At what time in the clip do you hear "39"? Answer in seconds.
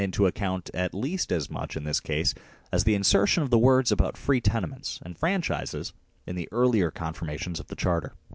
0.01-0.07